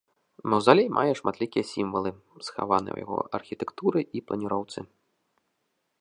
[0.53, 2.09] Маўзалей мае шматлікія сімвалы,
[2.47, 4.79] схаваныя ў яго архітэктуры і планіроўцы.